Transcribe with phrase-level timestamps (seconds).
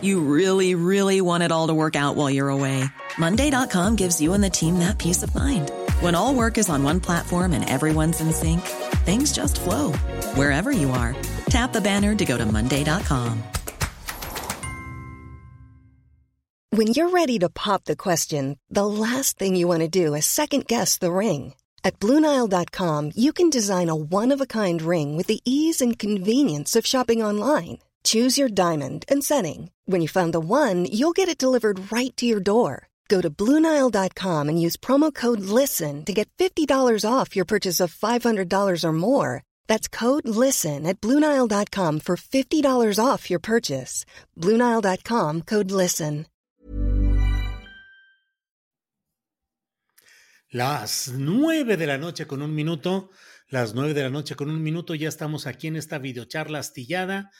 [0.00, 2.84] You really, really want it all to work out while you're away.
[3.18, 5.72] Monday.com gives you and the team that peace of mind.
[6.00, 8.60] When all work is on one platform and everyone's in sync,
[9.06, 9.92] things just flow
[10.34, 11.16] wherever you are.
[11.48, 13.42] Tap the banner to go to Monday.com.
[16.70, 20.26] When you're ready to pop the question, the last thing you want to do is
[20.26, 21.54] second guess the ring.
[21.82, 25.98] At Bluenile.com, you can design a one of a kind ring with the ease and
[25.98, 27.78] convenience of shopping online.
[28.08, 29.70] Choose your diamond and setting.
[29.84, 32.88] When you find the one, you'll get it delivered right to your door.
[33.08, 37.94] Go to Bluenile.com and use promo code LISTEN to get $50 off your purchase of
[37.94, 39.42] $500 or more.
[39.66, 44.06] That's code LISTEN at Bluenile.com for $50 off your purchase.
[44.38, 46.26] Bluenile.com code LISTEN.
[50.50, 53.10] Las nueve de la noche con un minuto,
[53.50, 57.30] las nueve de la noche con un minuto, ya estamos aquí en esta videocharla astillada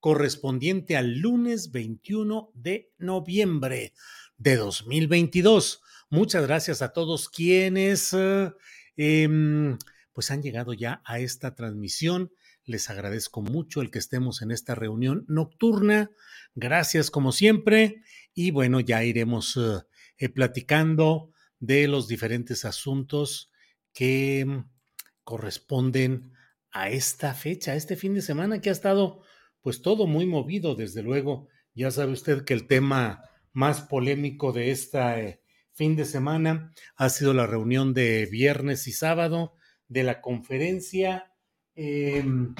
[0.00, 3.92] correspondiente al lunes 21 de noviembre
[4.36, 5.82] de 2022.
[6.10, 8.52] Muchas gracias a todos quienes eh,
[8.96, 9.76] em,
[10.12, 12.32] pues han llegado ya a esta transmisión.
[12.64, 16.10] Les agradezco mucho el que estemos en esta reunión nocturna.
[16.54, 18.02] Gracias como siempre.
[18.34, 19.84] Y bueno, ya iremos eh,
[20.18, 23.50] eh, platicando de los diferentes asuntos
[23.92, 24.70] que mm,
[25.24, 26.32] corresponden
[26.70, 29.22] a esta fecha, a este fin de semana que ha estado
[29.68, 31.46] pues todo muy movido, desde luego.
[31.74, 35.42] Ya sabe usted que el tema más polémico de este
[35.74, 41.34] fin de semana ha sido la reunión de viernes y sábado de la conferencia,
[41.74, 42.54] em,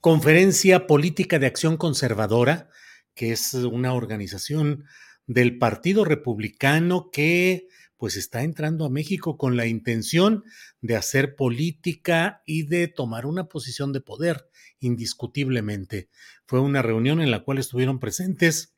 [0.00, 2.68] conferencia política de acción conservadora,
[3.14, 4.86] que es una organización
[5.28, 7.68] del Partido Republicano que
[8.00, 10.42] pues está entrando a México con la intención
[10.80, 16.08] de hacer política y de tomar una posición de poder, indiscutiblemente.
[16.46, 18.74] Fue una reunión en la cual estuvieron presentes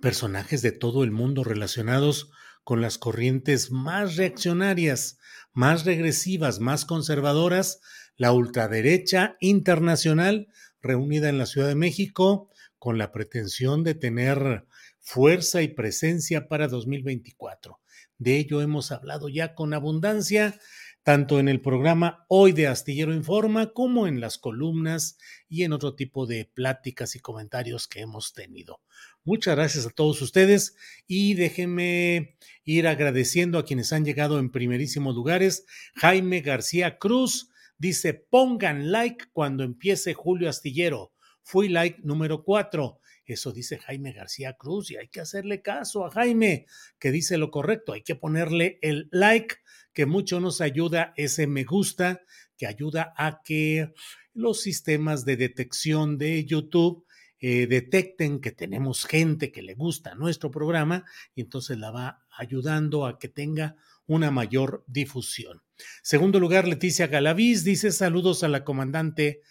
[0.00, 2.32] personajes de todo el mundo relacionados
[2.64, 5.20] con las corrientes más reaccionarias,
[5.52, 7.80] más regresivas, más conservadoras,
[8.16, 10.48] la ultraderecha internacional
[10.82, 12.50] reunida en la Ciudad de México
[12.80, 14.66] con la pretensión de tener
[15.08, 17.80] fuerza y presencia para 2024.
[18.18, 20.60] De ello hemos hablado ya con abundancia,
[21.02, 25.16] tanto en el programa Hoy de Astillero Informa como en las columnas
[25.48, 28.82] y en otro tipo de pláticas y comentarios que hemos tenido.
[29.24, 30.76] Muchas gracias a todos ustedes
[31.06, 35.64] y déjenme ir agradeciendo a quienes han llegado en primerísimos lugares.
[35.94, 37.48] Jaime García Cruz
[37.78, 41.14] dice, pongan like cuando empiece Julio Astillero.
[41.42, 43.00] Fui like número cuatro.
[43.34, 46.66] Eso dice Jaime García Cruz y hay que hacerle caso a Jaime,
[46.98, 47.92] que dice lo correcto.
[47.92, 49.56] Hay que ponerle el like,
[49.92, 52.22] que mucho nos ayuda, ese me gusta,
[52.56, 53.92] que ayuda a que
[54.32, 57.04] los sistemas de detección de YouTube
[57.40, 63.06] eh, detecten que tenemos gente que le gusta nuestro programa y entonces la va ayudando
[63.06, 65.62] a que tenga una mayor difusión.
[66.02, 69.42] Segundo lugar, Leticia Galaviz dice saludos a la comandante,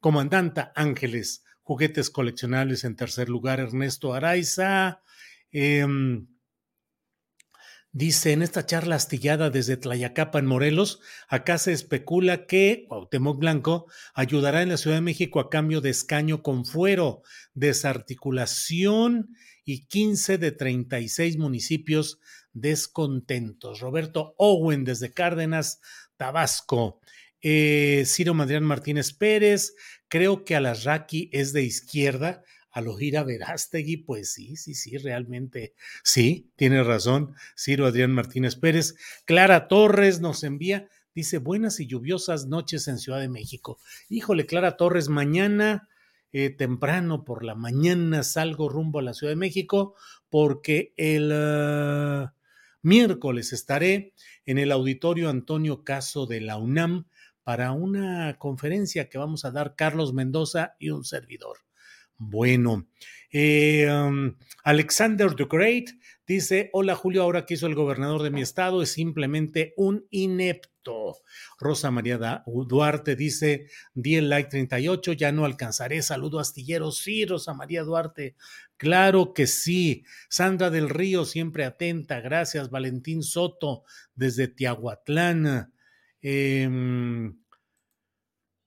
[0.00, 5.04] comandanta Ángeles juguetes coleccionables en tercer lugar, Ernesto Araiza.
[5.52, 6.26] Em,
[7.92, 10.98] dice, en esta charla astillada desde Tlayacapa en Morelos,
[11.28, 15.90] acá se especula que Cuauhtémoc Blanco ayudará en la Ciudad de México a cambio de
[15.90, 17.22] escaño con fuero,
[17.54, 19.28] desarticulación
[19.64, 22.18] y 15 de 36 municipios
[22.52, 23.78] descontentos.
[23.78, 25.80] Roberto Owen desde Cárdenas,
[26.16, 26.99] Tabasco.
[27.42, 29.74] Eh, Ciro Madrián Martínez Pérez,
[30.08, 32.42] creo que Alasraqui es de izquierda,
[32.72, 35.74] a Ojira Verástegui, pues sí, sí, sí, realmente
[36.04, 38.94] sí, tiene razón, Ciro Adrián Martínez Pérez.
[39.24, 43.78] Clara Torres nos envía, dice, buenas y lluviosas noches en Ciudad de México.
[44.08, 45.88] Híjole, Clara Torres, mañana
[46.32, 49.96] eh, temprano por la mañana salgo rumbo a la Ciudad de México
[50.28, 52.34] porque el ah,
[52.82, 54.14] miércoles estaré
[54.46, 57.06] en el auditorio Antonio Caso de la UNAM
[57.50, 61.56] para una conferencia que vamos a dar Carlos Mendoza y un servidor.
[62.16, 62.86] Bueno,
[63.32, 65.88] eh, um, Alexander the Great
[66.24, 71.16] dice, hola Julio, ahora que hizo el gobernador de mi estado es simplemente un inepto.
[71.58, 77.52] Rosa María Duarte dice, di el like 38, ya no alcanzaré, saludo astillero, sí, Rosa
[77.52, 78.36] María Duarte,
[78.76, 80.04] Claro que sí.
[80.28, 82.20] Sandra del Río, siempre atenta.
[82.20, 82.70] Gracias.
[82.70, 83.82] Valentín Soto,
[84.14, 85.70] desde Tiahuatlán.
[86.22, 87.39] Em,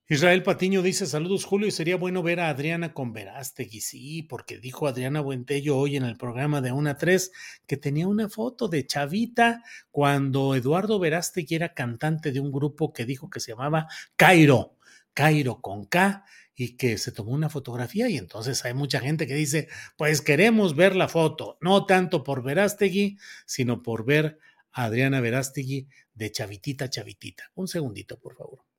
[0.06, 3.80] Israel Patiño dice: Saludos, Julio, y sería bueno ver a Adriana con Verástegui.
[3.80, 7.32] Sí, porque dijo Adriana Buentello hoy en el programa de Una 3
[7.66, 13.06] que tenía una foto de Chavita cuando Eduardo Verástegui era cantante de un grupo que
[13.06, 13.86] dijo que se llamaba
[14.16, 14.76] Cairo,
[15.14, 18.06] Cairo con K, y que se tomó una fotografía.
[18.10, 22.42] Y entonces hay mucha gente que dice: Pues queremos ver la foto, no tanto por
[22.42, 23.16] Verástegui,
[23.46, 24.38] sino por ver
[24.70, 27.44] a Adriana Verástegui de Chavitita, Chavitita.
[27.54, 28.73] Un segundito, por favor.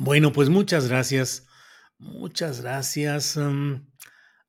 [0.00, 1.48] Bueno, pues muchas gracias.
[1.98, 3.84] Muchas gracias um,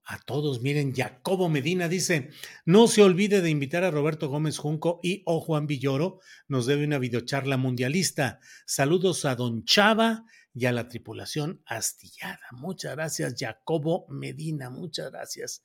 [0.06, 0.62] a todos.
[0.62, 2.30] Miren, Jacobo Medina dice,
[2.66, 6.20] no se olvide de invitar a Roberto Gómez Junco y o Juan Villoro.
[6.48, 8.40] Nos debe una videocharla mundialista.
[8.68, 10.24] Saludos a Don Chava
[10.54, 12.46] y a la tripulación astillada.
[12.52, 14.70] Muchas gracias, Jacobo Medina.
[14.70, 15.64] Muchas gracias.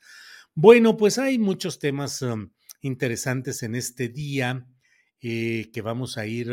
[0.55, 4.67] Bueno, pues hay muchos temas um, interesantes en este día
[5.21, 6.51] eh, que vamos a ir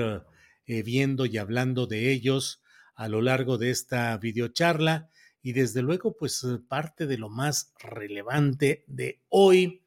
[0.65, 2.60] eh, viendo y hablando de ellos
[3.01, 5.09] a lo largo de esta videocharla
[5.41, 9.81] y desde luego pues eh, parte de lo más relevante de hoy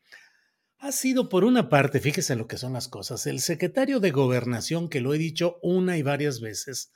[0.79, 4.89] ha sido por una parte, fíjese lo que son las cosas, el secretario de gobernación,
[4.89, 6.91] que lo he dicho una y varias veces,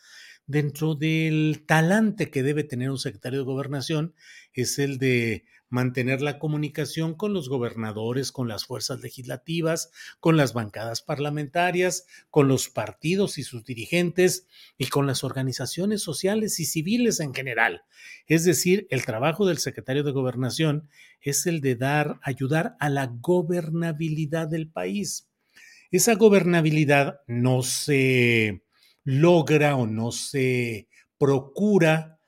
[0.45, 4.13] dentro del talante que debe tener un secretario de gobernación,
[4.61, 10.55] es el de mantener la comunicación con los gobernadores, con las fuerzas legislativas, con las
[10.55, 17.21] bancadas parlamentarias, con los partidos y sus dirigentes y con las organizaciones sociales y civiles
[17.21, 17.83] en general.
[18.27, 20.89] Es decir, el trabajo del secretario de gobernación
[21.21, 25.29] es el de dar, ayudar a la gobernabilidad del país.
[25.91, 28.63] Esa gobernabilidad no se
[29.05, 30.89] logra o no se
[31.19, 32.21] procura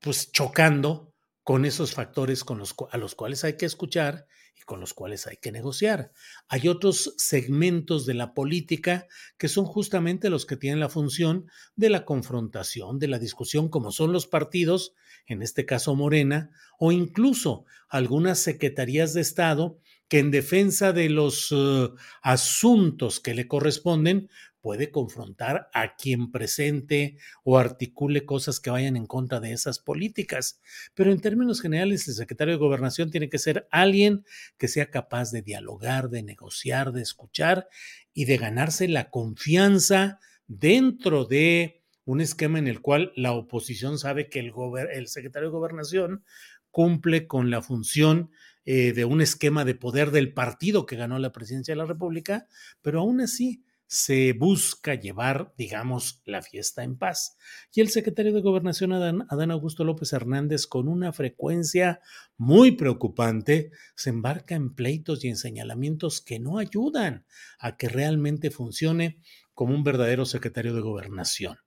[0.00, 1.09] pues chocando
[1.50, 5.26] con esos factores con los, a los cuales hay que escuchar y con los cuales
[5.26, 6.12] hay que negociar.
[6.46, 11.90] Hay otros segmentos de la política que son justamente los que tienen la función de
[11.90, 14.94] la confrontación, de la discusión, como son los partidos,
[15.26, 19.76] en este caso Morena, o incluso algunas secretarías de Estado
[20.06, 24.30] que en defensa de los uh, asuntos que le corresponden,
[24.60, 30.60] puede confrontar a quien presente o articule cosas que vayan en contra de esas políticas.
[30.94, 34.24] Pero en términos generales, el secretario de gobernación tiene que ser alguien
[34.58, 37.68] que sea capaz de dialogar, de negociar, de escuchar
[38.12, 44.28] y de ganarse la confianza dentro de un esquema en el cual la oposición sabe
[44.28, 46.24] que el, secretario de gobernación
[46.70, 48.30] cumple con la función
[48.64, 52.46] eh, de un esquema de poder del partido que ganó la presidencia de la República,
[52.82, 57.36] pero aún así se busca llevar, digamos, la fiesta en paz.
[57.74, 62.00] Y el secretario de Gobernación, Adán, Augusto López Hernández, con una frecuencia
[62.36, 67.26] muy preocupante, se embarca en pleitos y en señalamientos que no ayudan
[67.58, 69.18] a que realmente funcione
[69.54, 71.58] como un verdadero secretario de Gobernación.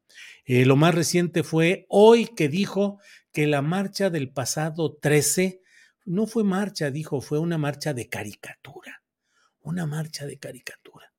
[0.45, 3.01] Eh, lo más reciente fue hoy que dijo
[3.33, 5.61] que la marcha del pasado 13
[6.05, 9.03] no fue marcha, dijo, fue una marcha de caricatura.
[9.59, 11.12] Una marcha de caricatura.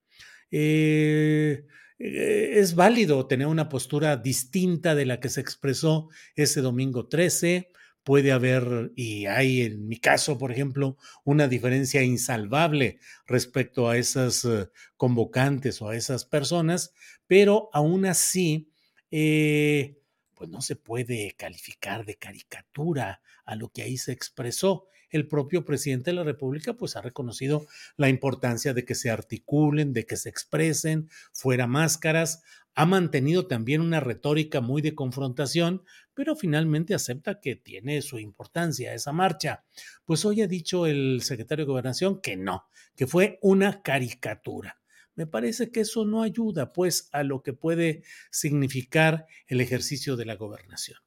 [0.57, 1.67] Eh,
[1.99, 7.73] eh, es válido tener una postura distinta de la que se expresó ese domingo 13.
[8.05, 14.45] Puede haber, y hay en mi caso, por ejemplo, una diferencia insalvable respecto a esas
[14.45, 16.95] eh, convocantes o a esas personas,
[17.27, 18.71] pero aún así,
[19.11, 25.65] pues no se puede calificar de caricatura a lo que ahí se expresó el propio
[25.65, 27.67] presidente de la República pues ha reconocido
[27.97, 32.43] la importancia de que se articulen, de que se expresen fuera máscaras,
[32.75, 38.93] ha mantenido también una retórica muy de confrontación, pero finalmente acepta que tiene su importancia
[38.93, 39.65] esa marcha.
[40.05, 42.65] Pues hoy ha dicho el secretario de Gobernación que no,
[42.97, 44.81] que fue una caricatura.
[45.15, 48.03] Me parece que eso no ayuda pues a lo que puede
[48.33, 51.04] significar el ejercicio de la gobernación.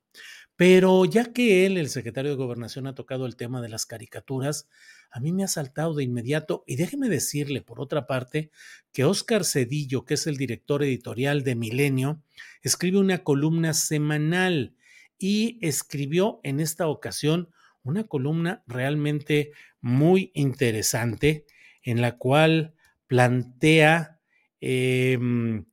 [0.58, 4.68] Pero ya que él, el secretario de Gobernación, ha tocado el tema de las caricaturas,
[5.12, 8.50] a mí me ha saltado de inmediato, y déjeme decirle, por otra parte,
[8.92, 12.24] que Óscar Cedillo, que es el director editorial de Milenio,
[12.64, 14.76] escribe una columna semanal
[15.20, 17.52] y escribió en esta ocasión
[17.84, 21.46] una columna realmente muy interesante
[21.84, 22.74] en la cual
[23.06, 24.20] plantea,
[24.60, 25.66] em,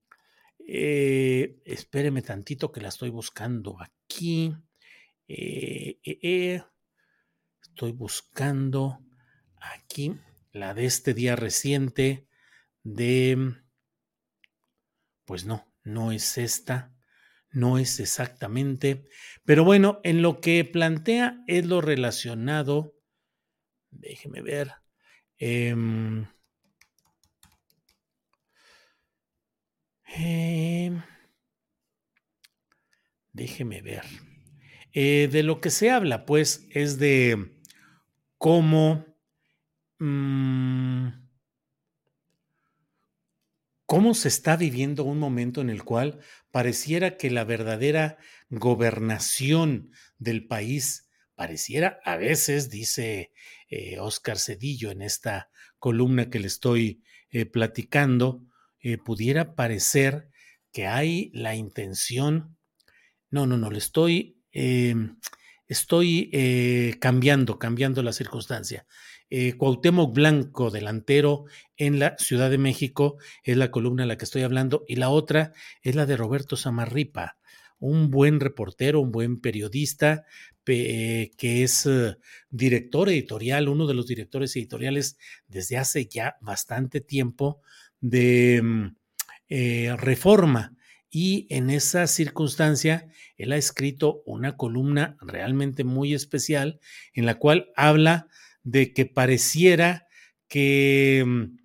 [0.69, 4.55] eh, espéreme tantito que la estoy buscando aquí.
[5.27, 6.63] Eh, eh, eh,
[7.63, 9.01] estoy buscando
[9.57, 10.19] aquí
[10.53, 12.29] la de este día reciente
[12.83, 13.55] de...
[15.25, 16.95] Pues no, no es esta.
[17.51, 19.05] no es exactamente,
[19.45, 22.95] pero bueno, en lo que plantea es lo relacionado,
[23.91, 24.73] déjeme ver,
[25.39, 26.27] em,
[33.33, 34.05] déjeme ver.
[34.97, 37.53] Eh, de lo que se habla, pues, es de
[38.39, 39.05] cómo,
[39.99, 41.09] mm,
[43.87, 46.21] cómo se está viviendo un momento en el cual
[46.53, 48.19] pareciera que la verdadera
[48.51, 53.33] gobernación del país pareciera a veces, dice
[53.99, 58.45] Oscar eh, Cedillo en esta columna que le estoy eh, platicando,
[59.05, 60.29] pudiera parecer
[60.71, 62.57] que hay la intención,
[63.31, 65.17] no, no, no, le estoy Em,
[65.67, 68.87] estoy eh, cambiando, cambiando la circunstancia.
[69.29, 71.47] Eh, Cuauhtémoc Blanco, delantero
[71.77, 75.11] en la Ciudad de México, es la columna en la que estoy hablando, y la
[75.11, 77.37] otra es la de Roberto Samarripa,
[77.81, 80.25] un buen reportero, un buen periodista,
[80.65, 82.17] que es eh,
[82.49, 87.61] director editorial, uno de los directores editoriales desde hace ya bastante tiempo
[88.01, 88.97] de mm,
[89.49, 90.74] eh, Reforma
[91.15, 93.07] y en esa circunstancia
[93.37, 96.81] él ha escrito una columna realmente muy especial
[97.13, 98.27] en la cual habla
[98.65, 100.09] de que pareciera
[100.49, 101.57] que mm,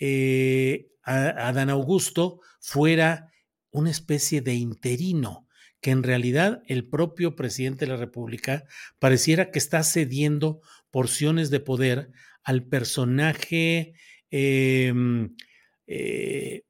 [0.00, 3.30] eh, Adán Augusto fuera
[3.70, 5.46] una especie de interino,
[5.80, 8.64] que en realidad el propio presidente de la República
[8.98, 12.10] pareciera que está cediendo porciones de poder
[12.42, 13.94] al personaje
[14.30, 15.36] em,
[15.86, 16.65] eh,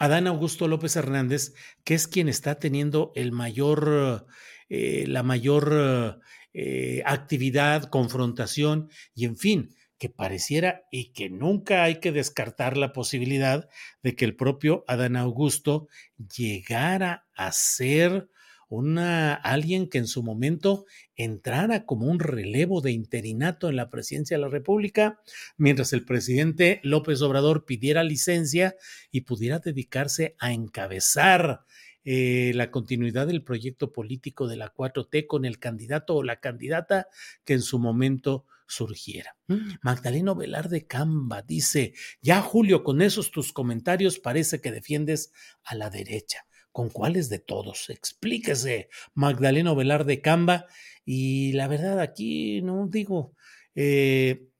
[0.00, 1.52] Adán Augusto López Hernández,
[1.84, 4.26] que es quien está teniendo el mayor,
[4.70, 6.18] eh, la mayor
[6.54, 12.94] eh, actividad, confrontación y en fin, que pareciera y que nunca hay que descartar la
[12.94, 13.68] posibilidad
[14.02, 18.30] de que el propio Adán Augusto llegara a ser
[18.76, 20.86] una, alguien que en su momento
[21.16, 25.20] entrara como un relevo de interinato en la presidencia de la República,
[25.56, 28.76] mientras el presidente López Obrador pidiera licencia
[29.10, 31.64] y pudiera dedicarse a encabezar
[32.04, 37.08] eh, la continuidad del proyecto político de la 4T con el candidato o la candidata
[37.44, 39.36] que en su momento surgiera.
[39.48, 39.72] Mm.
[39.82, 45.32] Magdaleno Velarde Camba dice, ya Julio, con esos tus comentarios parece que defiendes
[45.64, 46.46] a la derecha.
[46.72, 47.90] ¿Con cuáles de todos?
[47.90, 50.66] Explíquese, Magdaleno Velarde Camba.
[51.04, 53.34] Y la verdad, aquí no digo,
[53.74, 54.50] eh,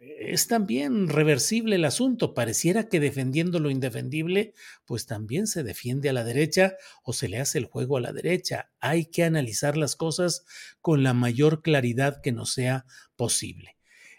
[0.00, 2.34] es también reversible el asunto.
[2.34, 4.54] Pareciera que defendiendo lo indefendible,
[4.84, 8.12] pues también se defiende a la derecha o se le hace el juego a la
[8.12, 8.70] derecha.
[8.80, 10.44] Hay que analizar las cosas
[10.80, 12.84] con la mayor claridad que nos sea
[13.16, 13.76] posible.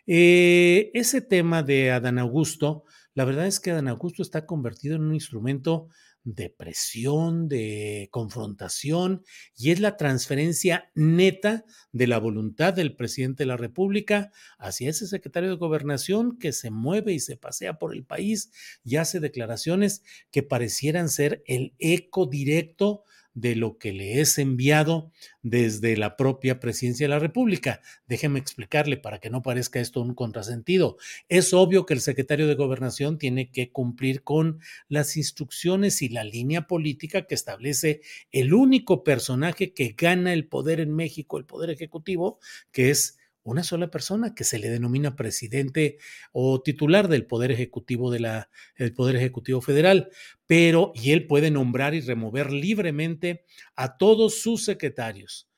[0.07, 5.03] Eh, ese tema de Adán Augusto, la verdad es que Adán Augusto está convertido en
[5.03, 5.89] un instrumento
[6.23, 9.23] de presión, de confrontación,
[9.55, 15.07] y es la transferencia neta de la voluntad del presidente de la República hacia ese
[15.07, 18.51] secretario de gobernación que se mueve y se pasea por el país
[18.83, 23.03] y hace declaraciones que parecieran ser el eco directo
[23.39, 27.81] de lo que le es enviado desde la propia presidencia de la República.
[28.07, 30.97] Déjeme explicarle para que no parezca esto un contrasentido.
[31.27, 36.23] Es obvio que el secretario de Gobernación tiene que cumplir con las instrucciones y la
[36.23, 41.69] línea política que establece el único personaje que gana el poder en México, el poder
[41.69, 42.39] ejecutivo,
[42.71, 45.97] que es una sola persona que se le denomina presidente
[46.31, 48.49] o titular del Poder Ejecutivo de la,
[48.95, 50.09] Poder Ejecutivo Federal,
[50.45, 55.49] pero y él puede nombrar y remover libremente a todos sus secretarios.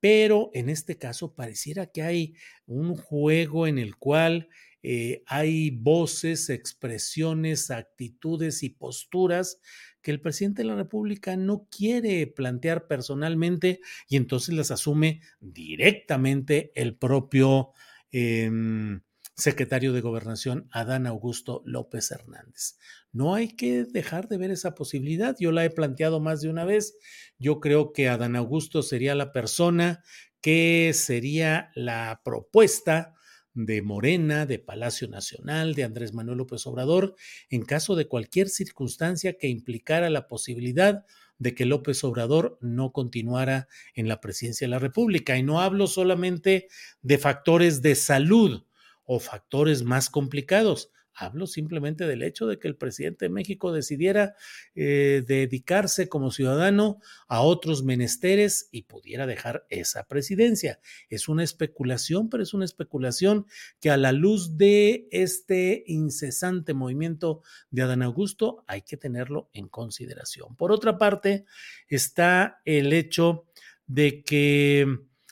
[0.00, 2.34] Pero en este caso pareciera que hay
[2.66, 4.48] un juego en el cual
[4.90, 9.60] eh, hay voces, expresiones, actitudes y posturas
[10.00, 16.72] que el presidente de la República no quiere plantear personalmente y entonces las asume directamente
[16.74, 17.72] el propio
[18.12, 19.02] em,
[19.34, 22.78] secretario de Gobernación, Adán Augusto López Hernández.
[23.12, 25.36] No hay que dejar de ver esa posibilidad.
[25.38, 26.96] Yo la he planteado más de una vez.
[27.38, 30.02] Yo creo que Adán Augusto sería la persona
[30.40, 33.16] que sería la propuesta
[33.58, 37.16] de Morena, de Palacio Nacional, de Andrés Manuel López Obrador,
[37.50, 41.04] en caso de cualquier circunstancia que implicara la posibilidad
[41.38, 45.36] de que López Obrador no continuara en la presidencia de la República.
[45.36, 46.68] Y no hablo solamente
[47.02, 48.64] de factores de salud
[49.04, 54.34] o factores más complicados, Hablo simplemente del hecho de que el presidente de México decidiera
[54.74, 60.78] eh, dedicarse como ciudadano a otros menesteres y pudiera dejar esa presidencia.
[61.08, 63.46] Es una especulación, pero es una especulación
[63.80, 69.68] que a la luz de este incesante movimiento de Adán Augusto hay que tenerlo en
[69.68, 70.54] consideración.
[70.56, 71.44] Por otra parte,
[71.88, 73.46] está el hecho
[73.86, 74.86] de que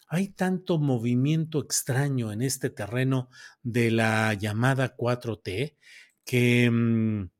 [0.08, 3.28] hay tanto movimiento extraño en este terreno
[3.62, 5.76] de la llamada 4T
[6.24, 7.30] que, mm,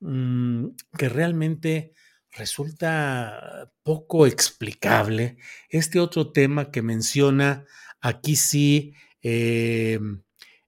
[0.00, 1.92] mm, que realmente
[2.32, 5.36] resulta poco explicable.
[5.68, 7.64] Este otro tema que menciona
[8.00, 9.98] aquí sí eh,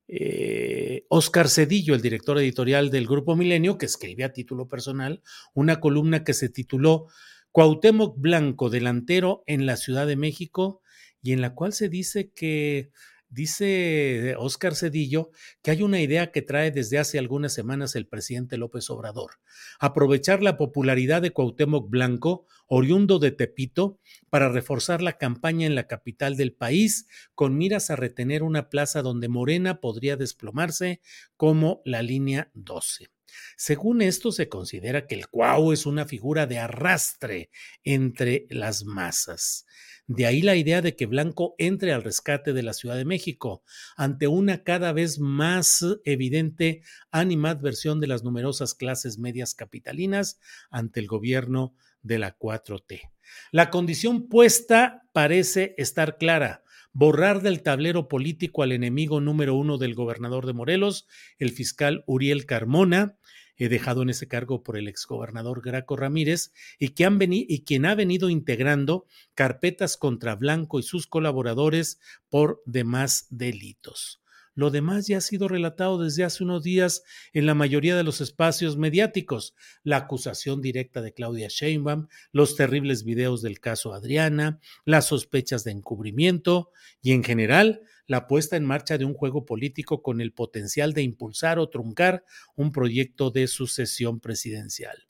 [0.09, 5.23] eh, Oscar Cedillo, el director editorial del Grupo Milenio, que escribe a título personal
[5.53, 7.09] una columna que se tituló
[7.51, 10.83] Cuauhtémoc Blanco, delantero en la Ciudad de México,
[11.27, 12.93] y en la cual se dice que,
[13.29, 18.57] dice Óscar Cedillo, que hay una idea que trae desde hace algunas semanas el presidente
[18.57, 19.33] López Obrador,
[19.81, 23.99] aprovechar la popularidad de Cuauhtémoc Blanco, oriundo de Tepito,
[24.31, 29.03] para reforzar la campaña en la capital del país, con miras a retener una plaza
[29.03, 31.01] donde Morena podría desplomarse
[31.37, 33.09] como la línea 12.
[33.57, 37.51] Según esto, se considera que el Cuau es una figura de arrastre
[37.83, 39.67] entre las masas.
[40.09, 43.63] De ahí la idea de que Blanco entre al rescate de la Ciudad de México
[43.97, 50.39] ante una cada vez más evidente animadversión de las numerosas clases medias capitalinas
[50.71, 53.11] ante el gobierno de la 4T.
[53.51, 59.95] La condición puesta parece estar clara borrar del tablero político al enemigo número uno del
[59.95, 61.07] gobernador de Morelos,
[61.39, 63.19] el fiscal Uriel Carmona,
[63.65, 67.87] he dejado en ese cargo por el exgobernador Graco Ramírez, y, que han y quien
[67.87, 74.21] ha venido integrando carpetas contra Blanco y sus colaboradores por demás delitos.
[74.57, 77.03] Lo demás ya ha sido relatado desde hace unos días
[77.35, 79.55] en la mayoría de los espacios mediáticos.
[79.85, 85.73] La acusación directa de Claudia Sheinbaum, los terribles videos del caso Adriana, las sospechas de
[85.73, 86.71] encubrimiento
[87.03, 91.03] y en general la puesta en marcha de un juego político con el potencial de
[91.03, 95.06] impulsar o truncar un proyecto de sucesión presidencial.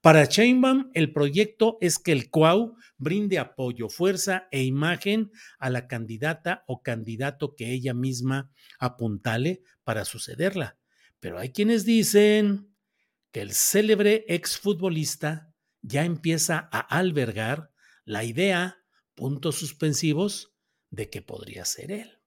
[0.00, 5.86] Para Sheinbaum, el proyecto es que el CUAU brinde apoyo, fuerza e imagen a la
[5.88, 10.78] candidata o candidato que ella misma apuntale para sucederla.
[11.18, 12.74] Pero hay quienes dicen
[13.32, 15.52] que el célebre exfutbolista
[15.82, 17.70] ya empieza a albergar
[18.04, 18.78] la idea,
[19.14, 20.52] puntos suspensivos,
[20.90, 22.19] de que podría ser él.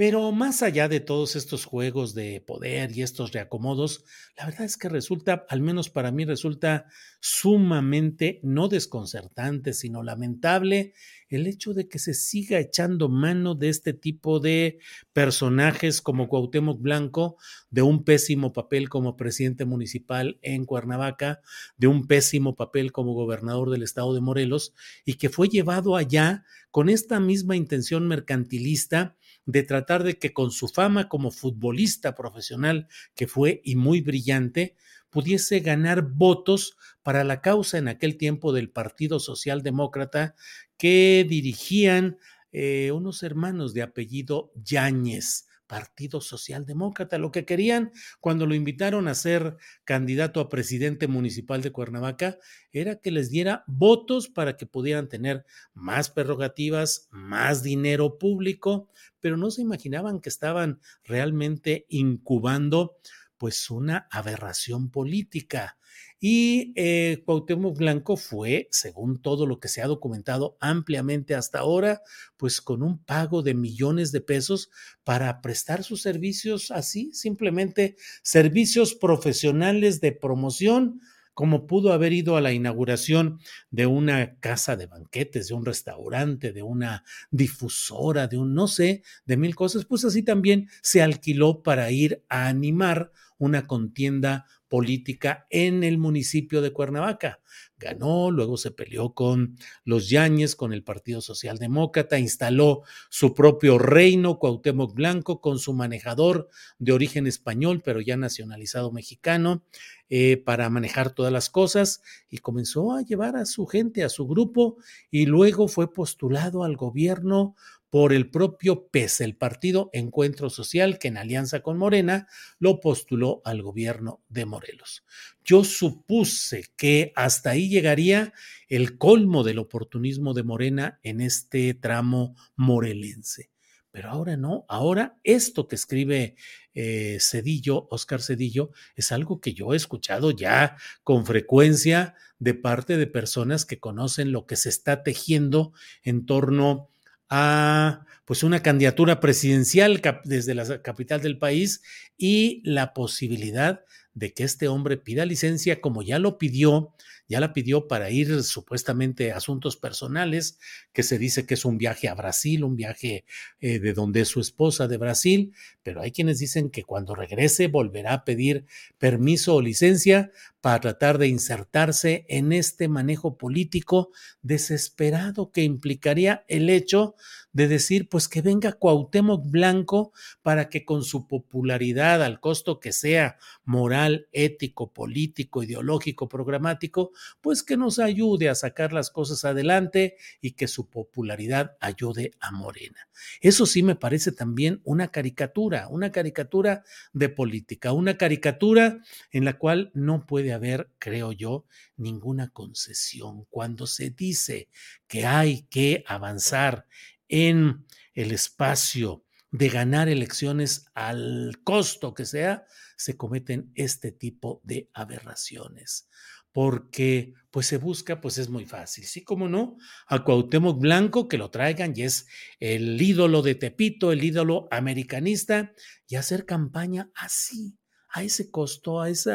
[0.00, 4.02] Pero más allá de todos estos juegos de poder y estos reacomodos,
[4.34, 6.86] la verdad es que resulta, al menos para mí, resulta
[7.20, 10.94] sumamente no desconcertante, sino lamentable
[11.28, 14.78] el hecho de que se siga echando mano de este tipo de
[15.12, 17.36] personajes como Cuauhtémoc Blanco,
[17.68, 21.42] de un pésimo papel como presidente municipal en Cuernavaca,
[21.76, 24.72] de un pésimo papel como gobernador del estado de Morelos,
[25.04, 30.50] y que fue llevado allá con esta misma intención mercantilista de tratar de que con
[30.50, 34.76] su fama como futbolista profesional que fue y muy brillante,
[35.10, 40.34] pudiese ganar votos para la causa en aquel tiempo del Partido Socialdemócrata
[40.76, 42.18] que dirigían
[42.52, 45.46] eh, unos hermanos de apellido Yáñez.
[45.70, 47.16] Partido Socialdemócrata.
[47.16, 52.38] Lo que querían cuando lo invitaron a ser candidato a presidente municipal de Cuernavaca
[52.72, 59.36] era que les diera votos para que pudieran tener más prerrogativas, más dinero público, pero
[59.36, 62.96] no se imaginaban que estaban realmente incubando
[63.40, 65.78] pues una aberración política.
[66.20, 72.02] Y eh, Cuauhtémoc Blanco fue, según todo lo que se ha documentado ampliamente hasta ahora,
[72.36, 74.68] pues con un pago de millones de pesos
[75.04, 81.00] para prestar sus servicios así, simplemente servicios profesionales de promoción,
[81.32, 86.52] como pudo haber ido a la inauguración de una casa de banquetes, de un restaurante,
[86.52, 91.62] de una difusora, de un no sé, de mil cosas, pues así también se alquiló
[91.62, 97.40] para ir a animar una contienda política en el municipio de Cuernavaca.
[97.76, 104.38] Ganó, luego se peleó con los Yáñez, con el Partido Socialdemócrata, instaló su propio reino,
[104.38, 106.48] Cuauhtémoc Blanco, con su manejador
[106.78, 109.64] de origen español, pero ya nacionalizado mexicano,
[110.10, 114.26] eh, para manejar todas las cosas y comenzó a llevar a su gente, a su
[114.26, 114.76] grupo,
[115.10, 117.56] y luego fue postulado al gobierno
[117.90, 122.28] por el propio PES, el Partido Encuentro Social, que en alianza con Morena
[122.60, 125.04] lo postuló al gobierno de Morelos.
[125.44, 128.32] Yo supuse que hasta ahí llegaría
[128.68, 133.50] el colmo del oportunismo de Morena en este tramo morelense.
[133.90, 136.36] Pero ahora no, ahora esto que escribe
[136.74, 142.96] eh, Cedillo, Oscar Cedillo, es algo que yo he escuchado ya con frecuencia de parte
[142.96, 145.72] de personas que conocen lo que se está tejiendo
[146.04, 146.89] en torno
[147.30, 151.82] a pues una candidatura presidencial desde la capital del país
[152.16, 156.92] y la posibilidad de que este hombre pida licencia como ya lo pidió
[157.30, 160.58] ya la pidió para ir supuestamente a asuntos personales,
[160.92, 163.24] que se dice que es un viaje a Brasil, un viaje
[163.60, 167.68] eh, de donde es su esposa de Brasil, pero hay quienes dicen que cuando regrese
[167.68, 168.66] volverá a pedir
[168.98, 174.10] permiso o licencia para tratar de insertarse en este manejo político
[174.42, 177.14] desesperado que implicaría el hecho
[177.52, 180.12] de decir, pues que venga Cuauhtémoc Blanco
[180.42, 187.10] para que con su popularidad, al costo que sea moral, ético, político, ideológico, programático,
[187.40, 192.50] pues que nos ayude a sacar las cosas adelante y que su popularidad ayude a
[192.50, 193.08] Morena.
[193.40, 199.58] Eso sí me parece también una caricatura, una caricatura de política, una caricatura en la
[199.58, 203.44] cual no puede haber, creo yo, ninguna concesión.
[203.50, 204.68] Cuando se dice
[205.06, 206.86] que hay que avanzar
[207.28, 214.90] en el espacio de ganar elecciones al costo que sea, se cometen este tipo de
[214.92, 216.08] aberraciones
[216.52, 221.38] porque pues se busca, pues es muy fácil, sí, como no, a Cuauhtémoc Blanco que
[221.38, 222.26] lo traigan y es
[222.60, 225.72] el ídolo de Tepito, el ídolo americanista
[226.06, 227.76] y hacer campaña así,
[228.08, 229.32] a ese costo, a ese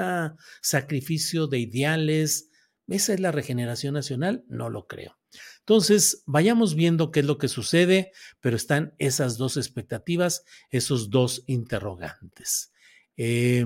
[0.62, 2.50] sacrificio de ideales.
[2.88, 4.44] ¿Esa es la regeneración nacional?
[4.48, 5.18] No lo creo.
[5.60, 11.44] Entonces, vayamos viendo qué es lo que sucede, pero están esas dos expectativas, esos dos
[11.48, 12.72] interrogantes.
[13.18, 13.66] Eh,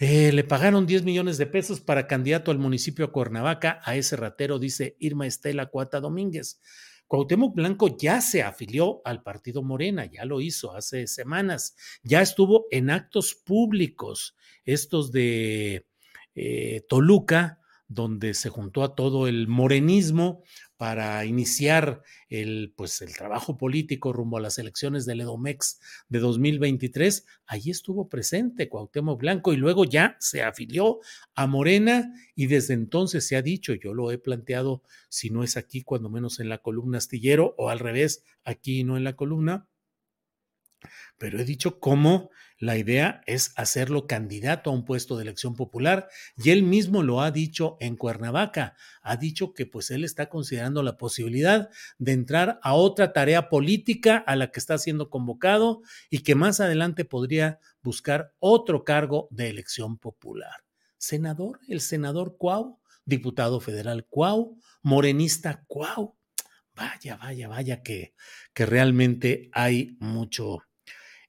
[0.00, 3.80] Eh, le pagaron 10 millones de pesos para candidato al municipio de Cuernavaca.
[3.84, 6.60] A ese ratero, dice Irma Estela Cuata Domínguez.
[7.08, 12.66] Cuauhtémoc Blanco ya se afilió al partido Morena, ya lo hizo hace semanas, ya estuvo
[12.70, 15.86] en actos públicos, estos de
[16.34, 20.42] eh, Toluca, donde se juntó a todo el morenismo
[20.76, 27.26] para iniciar el, pues, el trabajo político rumbo a las elecciones del EDOMEX de 2023,
[27.46, 31.00] allí estuvo presente Cuauhtémoc Blanco y luego ya se afilió
[31.34, 35.56] a Morena y desde entonces se ha dicho, yo lo he planteado, si no es
[35.56, 39.66] aquí, cuando menos en la columna astillero o al revés, aquí no en la columna,
[41.16, 46.08] pero he dicho cómo la idea es hacerlo candidato a un puesto de elección popular
[46.36, 48.74] y él mismo lo ha dicho en Cuernavaca.
[49.02, 51.68] Ha dicho que pues él está considerando la posibilidad
[51.98, 56.58] de entrar a otra tarea política a la que está siendo convocado y que más
[56.60, 60.64] adelante podría buscar otro cargo de elección popular.
[60.96, 66.16] Senador, el senador Cuau, diputado federal Cuau, morenista Cuau.
[66.74, 68.14] Vaya, vaya, vaya que,
[68.52, 70.58] que realmente hay mucho,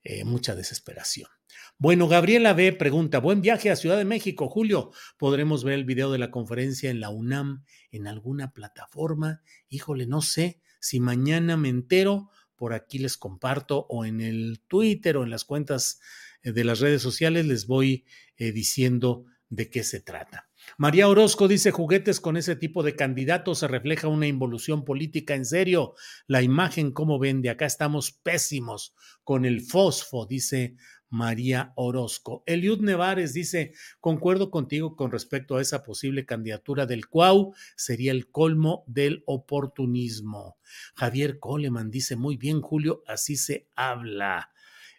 [0.09, 1.29] eh, mucha desesperación.
[1.77, 2.73] Bueno, Gabriela B.
[2.73, 4.89] pregunta, buen viaje a Ciudad de México, Julio.
[5.19, 9.43] ¿Podremos ver el video de la conferencia en la UNAM en alguna plataforma?
[9.67, 15.15] Híjole, no sé si mañana me entero, por aquí les comparto o en el Twitter
[15.15, 16.01] o en las cuentas
[16.41, 18.05] eh, de las redes sociales les voy
[18.37, 20.48] eh, diciendo de qué se trata.
[20.77, 25.45] María Orozco dice, juguetes con ese tipo de candidatos se refleja una involución política en
[25.45, 25.95] serio.
[26.27, 27.49] La imagen, ¿cómo vende?
[27.49, 30.75] Acá estamos pésimos con el fosfo, dice
[31.09, 32.43] María Orozco.
[32.45, 38.29] Eliud Nevares dice, concuerdo contigo con respecto a esa posible candidatura del Cuau, sería el
[38.29, 40.57] colmo del oportunismo.
[40.95, 44.51] Javier Coleman dice, muy bien, Julio, así se habla.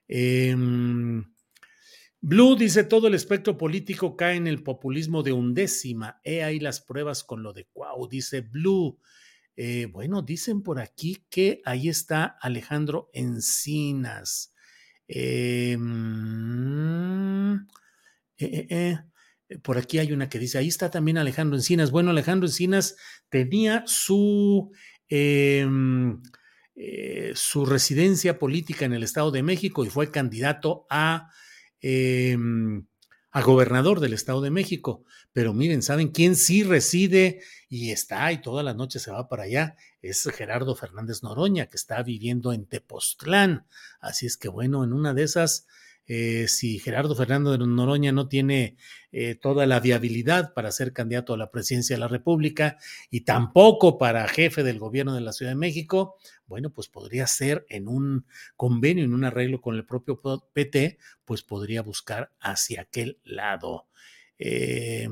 [0.09, 0.56] Eh,
[2.22, 6.20] Blue dice, todo el espectro político cae en el populismo de undécima.
[6.22, 8.98] He ahí las pruebas con lo de Cuau, dice Blue.
[9.56, 14.52] Eh, bueno, dicen por aquí que ahí está Alejandro Encinas.
[15.09, 15.78] Em,
[18.37, 18.98] eh, eh,
[19.62, 21.90] por aquí hay una que dice, ahí está también Alejandro Encinas.
[21.90, 22.96] Bueno, Alejandro Encinas
[23.30, 24.70] tenía su,
[25.09, 26.20] em,
[27.35, 31.30] su residencia política en el Estado de México y fue candidato a
[31.81, 32.85] Em,
[33.33, 35.05] a gobernador del Estado de México.
[35.33, 39.45] Pero miren, ¿saben quién sí reside y está y todas las noches se va para
[39.45, 39.77] allá?
[40.03, 43.66] Es Gerardo Fernández Noroña, que está viviendo en Tepoztlán.
[44.01, 45.66] Así es que bueno, en una de esas
[46.12, 48.77] eh, si Gerardo Fernando de Noroña no tiene
[49.12, 52.79] eh, toda la viabilidad para ser candidato a la presidencia de la República
[53.11, 56.16] y tampoco para jefe del gobierno de la Ciudad de México,
[56.49, 60.20] bueno, pues podría ser en un convenio, en un arreglo con el propio
[60.53, 63.87] PT, pues podría buscar hacia aquel lado.
[64.37, 65.09] Eh,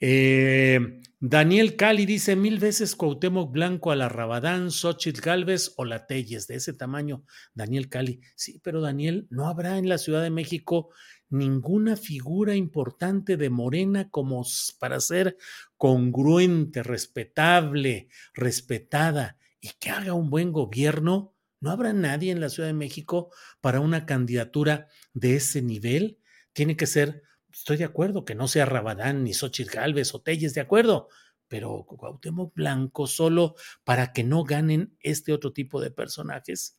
[0.00, 6.06] eh, Daniel Cali dice mil veces Cuauhtémoc Blanco a la Rabadán, Xochitl Galvez o la
[6.06, 7.24] Telles, de ese tamaño.
[7.54, 10.90] Daniel Cali, sí, pero Daniel, no habrá en la Ciudad de México
[11.28, 14.44] ninguna figura importante de Morena como
[14.78, 15.36] para ser
[15.76, 21.34] congruente, respetable, respetada y que haga un buen gobierno.
[21.60, 26.18] ¿No habrá nadie en la Ciudad de México para una candidatura de ese nivel?
[26.52, 27.22] Tiene que ser
[27.56, 31.08] estoy de acuerdo, que no sea Rabadán ni Xochitl Galvez o Telles, de acuerdo,
[31.48, 36.78] pero Cuauhtémoc Blanco solo para que no ganen este otro tipo de personajes.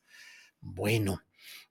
[0.60, 1.22] Bueno,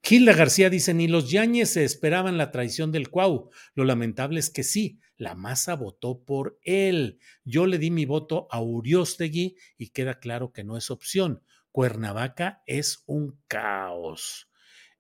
[0.03, 3.49] Gilda García dice, ni los Yañez se esperaban la traición del Cuau.
[3.75, 7.19] Lo lamentable es que sí, la masa votó por él.
[7.43, 11.43] Yo le di mi voto a Uriostegui y queda claro que no es opción.
[11.71, 14.49] Cuernavaca es un caos.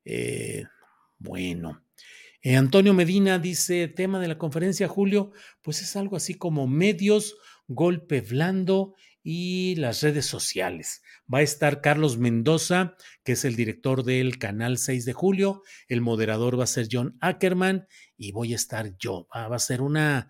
[0.05, 0.65] Eh,
[1.17, 1.86] bueno,
[2.41, 7.35] eh, Antonio Medina dice, tema de la conferencia, Julio, pues es algo así como medios,
[7.67, 11.01] golpe blando y las redes sociales.
[11.31, 12.95] Va a estar Carlos Mendoza,
[13.25, 17.17] que es el director del canal 6 de julio, el moderador va a ser John
[17.19, 19.27] Ackerman y voy a estar yo.
[19.35, 20.29] Va, a ser una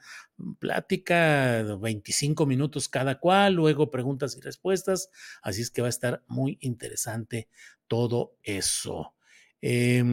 [0.58, 5.12] plática de 25 minutos cada cual, luego preguntas y respuestas,
[5.44, 7.50] así es que va a estar muy interesante
[7.88, 9.14] todo eso.
[9.62, 10.04] Eh,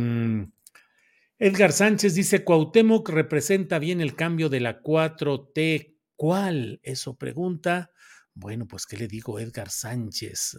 [1.44, 5.94] Edgar Sánchez dice, Cuauhtémoc representa bien el cambio de la 4T.
[6.16, 6.80] ¿Cuál?
[6.83, 7.92] Eso pregunta.
[8.33, 10.57] Bueno, pues, ¿qué le digo, Edgar Sánchez?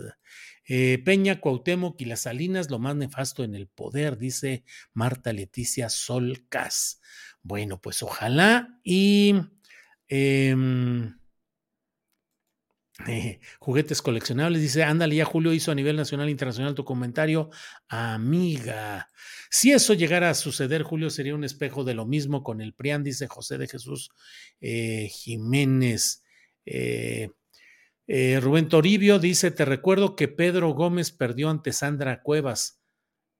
[0.63, 5.89] Eh, Peña, Cuauhtémoc y las Salinas, lo más nefasto en el poder, dice Marta Leticia
[5.89, 7.01] Solcas.
[7.41, 9.33] Bueno, pues ojalá y...
[10.07, 11.17] Em,
[13.07, 14.61] eh, juguetes coleccionables.
[14.61, 17.49] Dice, ándale, ya Julio hizo a nivel nacional e internacional tu comentario.
[17.87, 19.09] Amiga,
[19.49, 23.03] si eso llegara a suceder, Julio, sería un espejo de lo mismo con el PRIAN,
[23.03, 24.11] dice José de Jesús
[24.61, 26.23] eh, Jiménez.
[26.65, 27.29] Eh,
[28.41, 32.79] Rubén Toribio dice, te recuerdo que Pedro Gómez perdió ante Sandra Cuevas.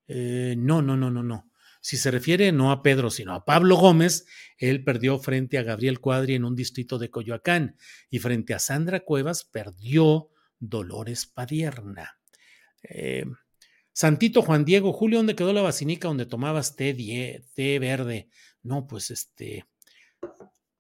[0.08, 1.50] no, no, no, no, no.
[1.86, 4.26] Si se refiere no a Pedro, sino a Pablo Gómez,
[4.58, 7.78] él perdió frente a Gabriel Cuadri en un distrito de Coyoacán
[8.10, 12.18] y frente a Sandra Cuevas perdió Dolores Padierna.
[12.82, 13.26] Eh,
[13.94, 16.92] Santito Juan Diego, Julio, ¿dónde quedó la vacinica donde tomabas té,
[17.56, 18.30] verde?
[18.64, 19.68] No, pues este,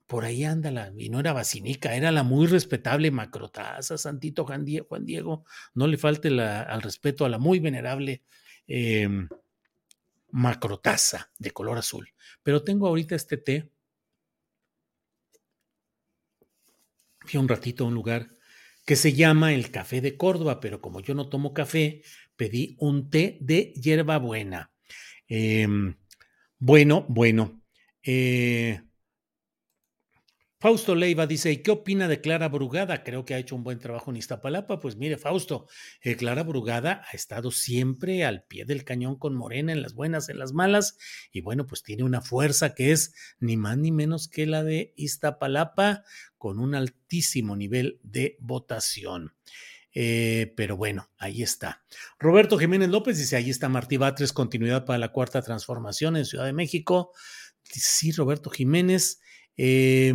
[0.07, 4.65] por ahí anda la, y no era vacinica, era la muy respetable macrotaza, Santito Juan
[4.65, 8.23] Diego, no le falte al respeto a la muy venerable
[8.65, 9.07] eh,
[10.35, 12.13] macrotaza de color azul.
[12.43, 13.71] Pero tengo ahorita este té.
[17.21, 18.35] Fui un ratito a un lugar
[18.85, 22.03] que se llama el Café de Córdoba, pero como yo no tomo café,
[22.35, 24.73] pedí un té de hierbabuena.
[25.27, 25.95] Em,
[26.59, 27.61] bueno, bueno.
[28.03, 28.81] Eh,
[30.57, 33.03] Fausto Leiva dice, ¿y qué opina de Clara Brugada?
[33.03, 34.79] Creo que ha hecho un buen trabajo en Iztapalapa.
[34.79, 35.67] Pues mire, Fausto,
[36.01, 40.29] eh, Clara Brugada ha estado siempre al pie del cañón con Morena, en las buenas,
[40.29, 40.97] en las malas,
[41.31, 44.93] y bueno, pues tiene una fuerza que es ni más ni menos que la de
[44.95, 46.03] Iztapalapa,
[46.37, 49.33] con un altísimo nivel de votación.
[49.93, 51.83] Eh, pero bueno, ahí está.
[52.19, 56.45] Roberto Jiménez López dice, ahí está Martí Batres, continuidad para la cuarta transformación en Ciudad
[56.45, 57.13] de México.
[57.63, 59.21] Sí, Roberto Jiménez.
[59.57, 60.13] Eh,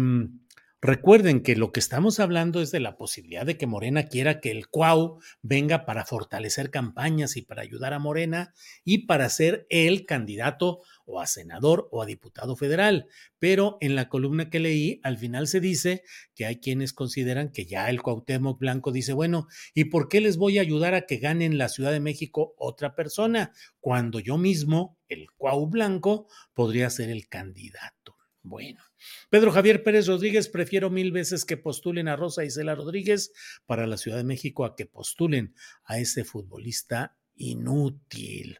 [0.82, 4.50] Recuerden que lo que estamos hablando es de la posibilidad de que Morena quiera que
[4.50, 10.06] el Cuau venga para fortalecer campañas y para ayudar a Morena y para ser el
[10.06, 13.08] candidato o a senador o a diputado federal.
[13.38, 16.02] Pero en la columna que leí, al final se dice
[16.34, 20.38] que hay quienes consideran que ya el Cuauhtémoc Blanco dice, bueno, ¿y por qué les
[20.38, 24.38] voy a ayudar a que gane en la Ciudad de México otra persona cuando yo
[24.38, 28.19] mismo, el Cuau Blanco, podría ser el candidato?
[28.42, 28.82] Bueno.
[29.28, 33.32] Pedro Javier Pérez Rodríguez, prefiero mil veces que postulen a Rosa Isela Rodríguez
[33.66, 38.58] para la Ciudad de México a que postulen a ese futbolista inútil.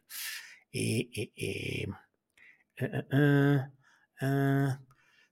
[0.71, 1.87] Eh, eh, eh.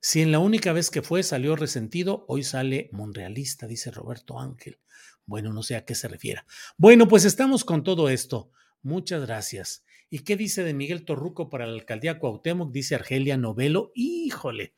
[0.02, 4.80] si en la única vez que fue salió resentido, hoy sale monrealista, dice Roberto Ángel.
[5.26, 6.46] Bueno, no sé a qué se refiera.
[6.76, 8.50] Bueno, pues estamos con todo esto.
[8.82, 9.84] Muchas gracias.
[10.10, 12.72] ¿Y qué dice de Miguel Torruco para la alcaldía Cuauhtémoc?
[12.72, 13.92] Dice Argelia Novelo.
[13.94, 14.74] Híjole,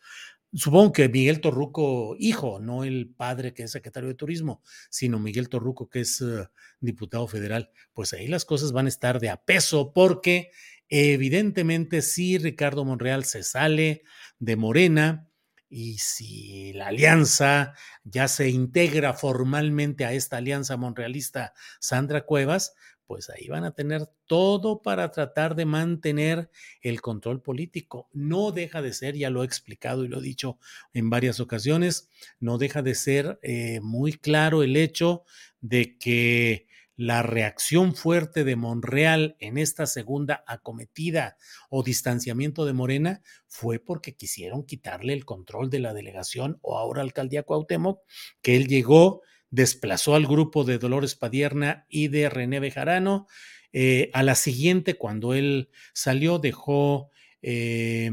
[0.54, 5.48] supongo que Miguel Torruco, hijo, no el padre que es secretario de turismo, sino Miguel
[5.48, 6.48] Torruco que es uh,
[6.82, 7.72] diputado federal.
[7.94, 10.52] Pues ahí las cosas van a estar de a peso porque
[10.90, 14.04] evidentemente si Ricardo Monreal se sale
[14.40, 15.32] de Morena
[15.70, 22.74] y si la alianza ya se integra formalmente a esta alianza monrealista Sandra Cuevas,
[23.12, 26.50] pues ahí van a tener todo para tratar de mantener
[26.82, 28.08] el control político.
[28.14, 30.58] No deja de ser, ya lo he explicado y lo he dicho
[30.94, 32.08] en varias ocasiones,
[32.40, 35.26] no deja de ser eh, muy claro el hecho
[35.60, 41.36] de que la reacción fuerte de Monreal en esta segunda acometida
[41.70, 47.02] o distanciamiento de Morena fue porque quisieron quitarle el control de la delegación o ahora
[47.02, 48.04] alcaldía Cuauhtémoc,
[48.42, 49.22] que él llegó
[49.52, 53.28] desplazó al grupo de Dolores Padierna y de René Bejarano.
[53.74, 57.12] Eh, a la siguiente, cuando él salió, dejó
[57.42, 58.12] eh,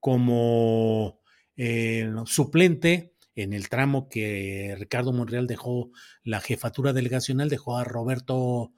[0.00, 1.20] como
[1.56, 5.90] eh, suplente en el tramo que Ricardo Monreal dejó
[6.22, 8.72] la jefatura delegacional, dejó a Roberto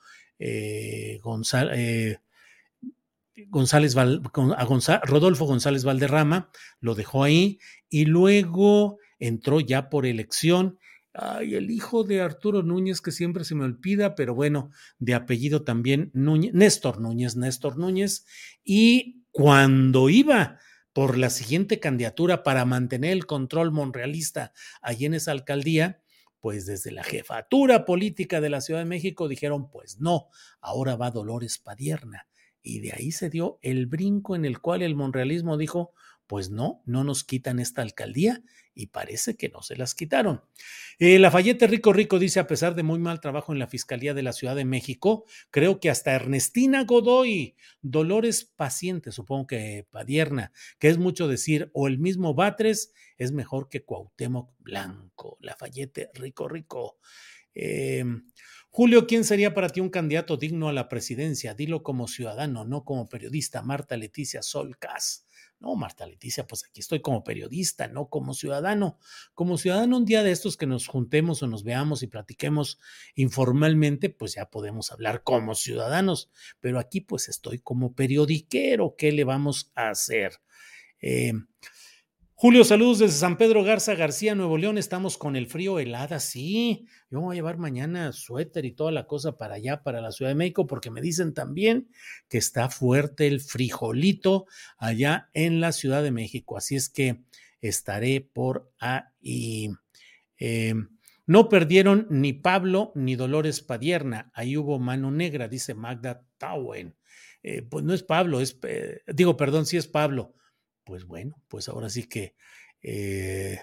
[1.22, 1.76] González.
[3.96, 10.78] A Rodolfo González Valderrama, lo dejó ahí y luego entró ya por elección
[11.20, 15.64] Ay, el hijo de Arturo Núñez, que siempre se me olvida, pero bueno, de apellido
[15.64, 18.24] también Núñez, Néstor Núñez, Néstor Núñez.
[18.62, 20.60] Y cuando iba
[20.92, 26.00] por la siguiente candidatura para mantener el control monrealista allí en esa alcaldía,
[26.38, 30.28] pues desde la jefatura política de la Ciudad de México dijeron, pues no,
[30.60, 32.28] ahora va Dolores Padierna.
[32.62, 35.94] Y de ahí se dio el brinco en el cual el monrealismo dijo,
[36.28, 38.40] pues no, no nos quitan esta alcaldía
[38.78, 40.40] y parece que no se las quitaron.
[41.00, 44.22] Eh, Lafayette Rico Rico dice, a pesar de muy mal trabajo en la Fiscalía de
[44.22, 50.86] la Ciudad de México, creo que hasta Ernestina Godoy, Dolores Paciente, supongo que Padierna, que
[50.88, 55.38] es mucho decir, o el mismo Batres, es mejor que Cuauhtémoc Blanco.
[55.40, 56.98] Lafayette Rico Rico.
[57.56, 58.04] Eh,
[58.70, 61.54] Julio, ¿quién sería para ti un candidato digno a la presidencia?
[61.54, 63.60] Dilo como ciudadano, no como periodista.
[63.62, 65.26] Marta Leticia Solcas.
[65.60, 68.98] No, Marta Leticia, pues aquí estoy como periodista, no como ciudadano.
[69.34, 72.78] Como ciudadano, un día de estos que nos juntemos o nos veamos y platiquemos
[73.16, 76.30] informalmente, pues ya podemos hablar como ciudadanos.
[76.60, 78.94] Pero aquí pues estoy como periodiquero.
[78.96, 80.40] ¿Qué le vamos a hacer?
[81.00, 81.32] Eh,
[82.40, 84.78] Julio, saludos desde San Pedro Garza García, Nuevo León.
[84.78, 86.86] Estamos con el frío helada, sí.
[87.10, 90.30] Yo voy a llevar mañana suéter y toda la cosa para allá, para la Ciudad
[90.30, 91.88] de México, porque me dicen también
[92.28, 94.46] que está fuerte el frijolito
[94.76, 96.56] allá en la Ciudad de México.
[96.56, 97.24] Así es que
[97.60, 99.70] estaré por ahí.
[100.38, 100.74] Eh,
[101.26, 104.30] no perdieron ni Pablo ni Dolores Padierna.
[104.32, 106.94] Ahí hubo mano negra, dice Magda Tauen.
[107.42, 110.36] Eh, pues no es Pablo, es, eh, digo, perdón, sí es Pablo
[110.88, 112.34] pues bueno, pues ahora sí que,
[112.82, 113.60] eh,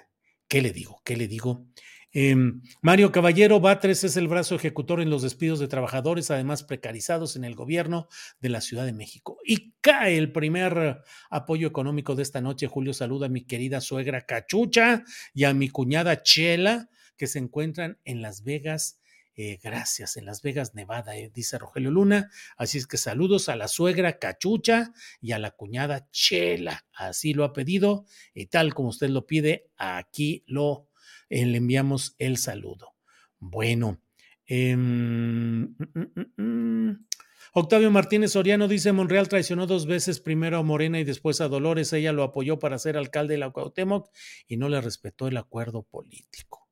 [0.47, 1.01] ¿qué le digo?
[1.03, 1.65] ¿Qué le digo?
[2.11, 7.35] Em, Mario Caballero Batres es el brazo ejecutor en los despidos de trabajadores, además precarizados
[7.35, 8.09] en el gobierno
[8.39, 9.39] de la Ciudad de México.
[9.43, 12.67] Y cae el primer apoyo económico de esta noche.
[12.67, 17.97] Julio saluda a mi querida suegra Cachucha y a mi cuñada Chela, que se encuentran
[18.05, 19.01] en Las Vegas,
[19.37, 22.29] eh, gracias en Las Vegas, Nevada, eh, dice Rogelio Luna.
[22.55, 26.85] Así es que saludos a la suegra Cachucha y a la cuñada Chela.
[26.93, 30.87] Así lo ha pedido y tal como usted lo pide, aquí lo
[31.29, 32.95] eh, le enviamos el saludo.
[33.39, 34.01] Bueno.
[34.47, 37.05] Em, mm, mm, mm,
[37.53, 41.91] Octavio Martínez Soriano dice, Monreal traicionó dos veces, primero a Morena y después a Dolores.
[41.93, 44.09] Ella lo apoyó para ser alcalde de la Cuauhtémoc
[44.47, 46.64] y no le respetó el acuerdo político.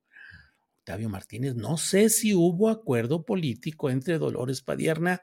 [0.83, 5.21] Octavio Martínez, no sé si hubo acuerdo político entre Dolores Padierna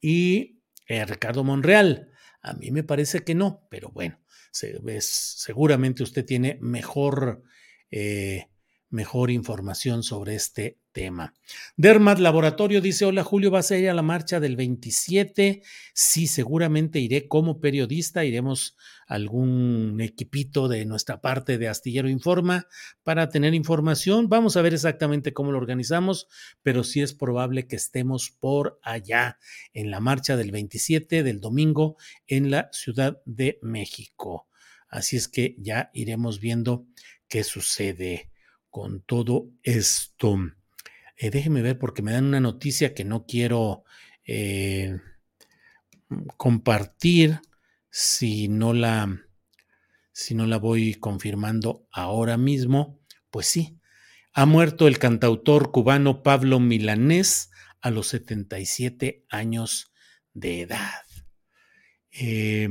[0.00, 2.10] y eh, Ricardo Monreal.
[2.40, 4.18] A mí me parece que no, pero bueno,
[4.50, 7.42] seguramente usted tiene mejor,
[7.90, 8.48] eh,
[8.92, 11.34] mejor información sobre este tema.
[11.76, 15.62] Dermat Laboratorio dice, hola Julio, ¿vas a ir a la marcha del 27?
[15.94, 22.68] Sí, seguramente iré como periodista, iremos algún equipito de nuestra parte de Astillero Informa
[23.02, 24.28] para tener información.
[24.28, 26.28] Vamos a ver exactamente cómo lo organizamos,
[26.62, 29.38] pero sí es probable que estemos por allá
[29.72, 31.96] en la marcha del 27 del domingo
[32.26, 34.48] en la Ciudad de México.
[34.88, 36.86] Así es que ya iremos viendo
[37.26, 38.31] qué sucede
[38.72, 40.36] con todo esto.
[41.16, 43.84] Eh, déjeme ver porque me dan una noticia que no quiero
[44.24, 44.98] eh,
[46.36, 47.40] compartir
[47.90, 49.20] si no la
[50.14, 52.98] si no la voy confirmando ahora mismo.
[53.30, 53.78] Pues sí,
[54.32, 57.50] ha muerto el cantautor cubano Pablo Milanés
[57.82, 59.92] a los 77 años
[60.32, 61.02] de edad.
[62.10, 62.68] Eh,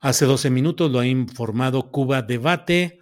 [0.00, 2.99] hace 12 minutos lo ha informado Cuba Debate.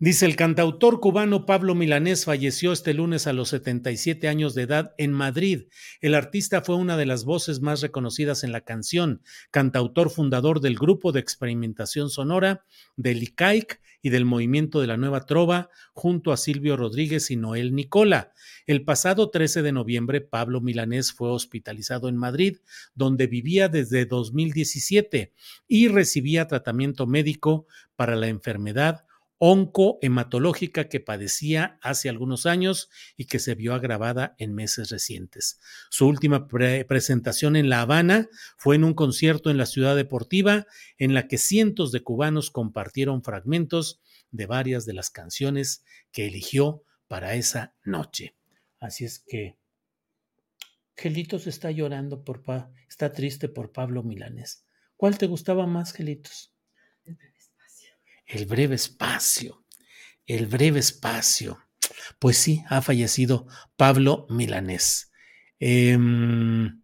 [0.00, 4.94] Dice el cantautor cubano Pablo Milanés falleció este lunes a los 77 años de edad
[4.96, 5.64] en Madrid.
[6.00, 10.76] El artista fue una de las voces más reconocidas en la canción, cantautor fundador del
[10.76, 16.36] grupo de experimentación sonora, del ICAIC y del movimiento de la Nueva Trova, junto a
[16.36, 18.32] Silvio Rodríguez y Noel Nicola.
[18.68, 22.58] El pasado 13 de noviembre, Pablo Milanés fue hospitalizado en Madrid,
[22.94, 25.32] donde vivía desde 2017
[25.66, 29.07] y recibía tratamiento médico para la enfermedad
[29.38, 35.60] oncohematológica que padecía hace algunos años y que se vio agravada en meses recientes.
[35.90, 40.66] Su última presentación en La Habana fue en un concierto en la ciudad deportiva
[40.98, 46.82] en la que cientos de cubanos compartieron fragmentos de varias de las canciones que eligió
[47.06, 48.34] para esa noche.
[48.80, 49.56] Así es que
[50.96, 54.64] Gelitos está llorando por pa está triste por Pablo Milanés.
[54.96, 56.52] ¿Cuál te gustaba más, Gelitos?
[58.28, 59.64] El breve espacio,
[60.26, 61.58] el breve espacio.
[62.18, 65.10] Pues sí, ha fallecido Pablo Milanés.
[65.58, 66.82] Em,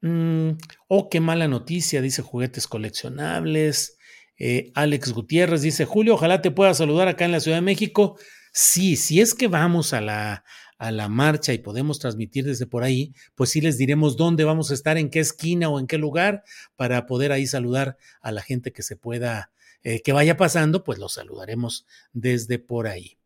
[0.00, 0.50] mm,
[0.88, 3.98] oh, qué mala noticia, dice juguetes coleccionables.
[4.38, 8.18] Eh, Alex Gutiérrez dice, Julio, ojalá te pueda saludar acá en la Ciudad de México.
[8.52, 10.44] Sí, si es que vamos a la,
[10.78, 14.70] a la marcha y podemos transmitir desde por ahí, pues sí les diremos dónde vamos
[14.70, 16.44] a estar, en qué esquina o en qué lugar,
[16.76, 19.50] para poder ahí saludar a la gente que se pueda
[19.88, 23.18] eh, que vaya pasando, pues los saludaremos desde por ahí.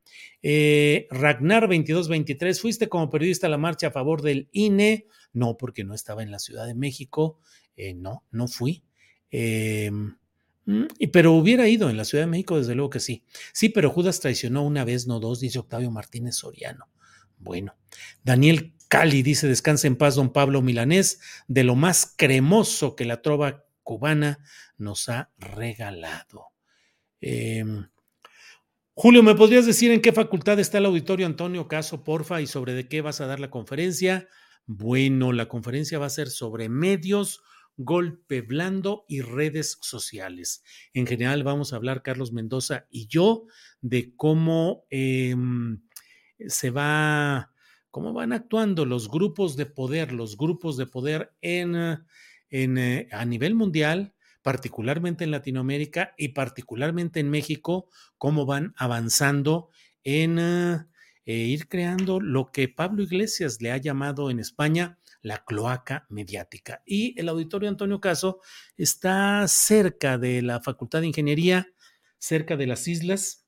[0.42, 5.06] Eh, Ragnar 2223, ¿fuiste como periodista a la marcha a favor del INE?
[5.32, 7.38] No, porque no estaba en la Ciudad de México.
[7.76, 8.84] Eh, no, no fui.
[9.30, 10.18] Em,
[10.66, 13.24] mm, pero hubiera ido en la Ciudad de México, desde luego que sí.
[13.54, 16.90] Sí, pero Judas traicionó una vez, no dos, dice Octavio Martínez Soriano.
[17.38, 17.74] Bueno,
[18.22, 23.22] Daniel Cali dice, descansa en paz, don Pablo Milanés, de lo más cremoso que la
[23.22, 24.38] trova cubana
[24.78, 26.46] nos ha regalado.
[27.20, 27.88] Em,
[28.94, 32.74] Julio, ¿me podrías decir en qué facultad está el auditorio Antonio Caso, porfa, y sobre
[32.74, 34.28] de qué vas a dar la conferencia?
[34.64, 37.42] Bueno, la conferencia va a ser sobre medios,
[37.76, 40.62] golpe blando y redes sociales.
[40.94, 43.46] En general vamos a hablar Carlos Mendoza y yo
[43.80, 45.82] de cómo em,
[46.46, 47.52] se va,
[47.90, 51.74] cómo van actuando los grupos de poder, los grupos de poder en,
[52.50, 57.88] eh, a nivel mundial particularmente en Latinoamérica y particularmente en México,
[58.18, 59.68] cómo van avanzando
[60.02, 60.78] en eh,
[61.26, 66.82] eh, ir creando lo que Pablo Iglesias le ha llamado en España la cloaca mediática.
[66.86, 68.40] Y el auditorio Antonio Caso
[68.76, 71.68] está cerca de la Facultad de Ingeniería,
[72.18, 73.44] cerca de las islas.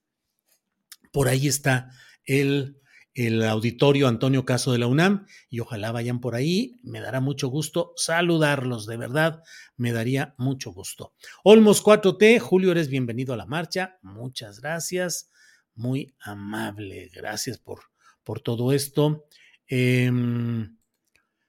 [1.11, 1.91] Por ahí está
[2.27, 2.82] el
[3.15, 6.81] el auditorio Antonio Caso de la UNAM y ojalá vayan por ahí.
[6.83, 9.43] Me dará mucho gusto saludarlos, de verdad,
[9.77, 11.15] me daría mucho gusto.
[11.45, 13.99] Olmos 4T, Julio, eres bienvenido a la marcha.
[14.03, 15.31] Muchas gracias,
[15.75, 17.11] muy amable.
[17.15, 17.81] Gracias por,
[18.25, 19.27] por todo esto.
[19.67, 20.77] Em,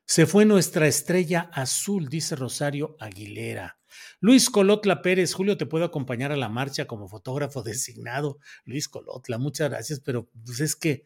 [0.05, 3.79] se fue nuestra estrella azul, dice Rosario Aguilera.
[4.19, 8.39] Luis Colotla Pérez, Julio, te puedo acompañar a la marcha como fotógrafo designado.
[8.65, 11.03] Luis Colotla, muchas gracias, pero pues es que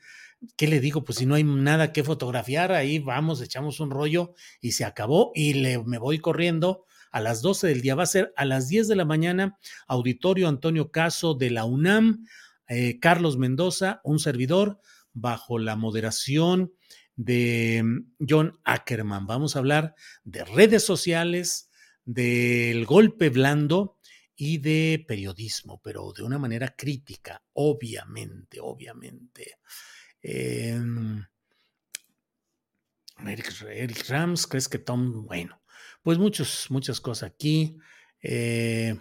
[0.56, 1.04] ¿qué le digo?
[1.04, 5.32] Pues si no hay nada que fotografiar, ahí vamos, echamos un rollo y se acabó
[5.36, 7.96] y le, me voy corriendo a las 12 del día.
[7.96, 9.58] Va a ser a las 10 de la mañana,
[9.88, 12.26] Auditorio Antonio Caso de la UNAM,
[12.68, 14.80] eh, Carlos Mendoza, un servidor,
[15.14, 16.74] bajo la moderación
[17.16, 19.26] de mm, John Ackerman.
[19.26, 21.70] Vamos a hablar de redes sociales,
[22.06, 23.98] del golpe blando
[24.36, 29.58] y de periodismo, pero de una manera crítica, obviamente, obviamente.
[30.22, 31.28] Eric,
[34.10, 35.26] Rams, ¿crees que Tom?
[35.26, 35.62] Bueno,
[36.04, 37.78] pues muchos, muchas cosas aquí.
[38.22, 38.96] Eh,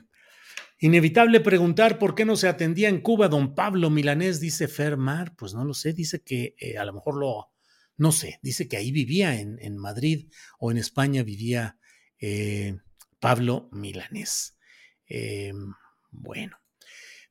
[0.79, 5.35] Inevitable preguntar por qué no se atendía en Cuba don Pablo Milanés, dice Fermar.
[5.35, 7.51] Pues no lo sé, dice que eh, a lo mejor lo,
[7.97, 11.79] no sé, dice que ahí vivía en, Madrid o en España vivía
[12.19, 12.77] eh,
[13.21, 14.59] Pablo Milanés.
[16.11, 16.59] Bueno.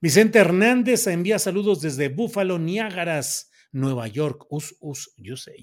[0.01, 4.47] Vicente Hernández envía saludos desde Búfalo, Niágaras, Nueva York.
[4.49, 5.55] Us, us, yo sé,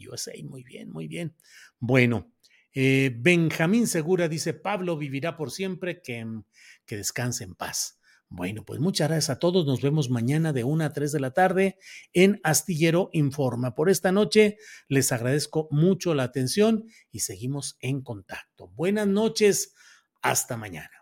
[0.45, 1.35] muy bien, muy bien.
[1.79, 2.33] Bueno,
[2.75, 6.25] eh, Benjamín Segura dice, Pablo vivirá por siempre, que,
[6.87, 7.99] que descanse en paz.
[8.29, 9.67] Bueno, pues muchas gracias a todos.
[9.67, 11.79] Nos vemos mañana de 1 a 3 de la tarde
[12.13, 13.75] en Astillero Informa.
[13.75, 14.57] Por esta noche
[14.89, 18.69] les agradezco mucho la atención y seguimos en contacto.
[18.69, 19.75] Buenas noches.
[20.23, 21.02] Hasta mañana.